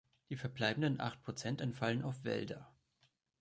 [0.29, 2.73] Die verbleibenden acht Prozent entfallen auf Wälder.